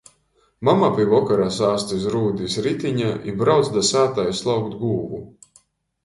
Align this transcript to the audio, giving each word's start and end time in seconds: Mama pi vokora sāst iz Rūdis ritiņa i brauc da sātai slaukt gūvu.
Mama 0.67 0.87
pi 0.93 1.03
vokora 1.09 1.49
sāst 1.57 1.91
iz 1.97 2.07
Rūdis 2.13 2.55
ritiņa 2.67 3.11
i 3.31 3.33
brauc 3.41 3.69
da 3.75 3.83
sātai 3.91 4.25
slaukt 4.39 4.75
gūvu. 4.81 5.21